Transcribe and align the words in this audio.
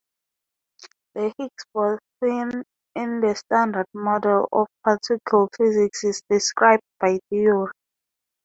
The 1.13 1.31
Higgs 1.37 1.63
boson 1.75 2.63
in 2.95 3.21
the 3.21 3.35
Standard 3.35 3.85
Model 3.93 4.49
of 4.51 4.65
particle 4.83 5.47
physics 5.55 6.03
is 6.05 6.23
described 6.27 6.81
by 6.99 7.19
theory. 7.29 7.69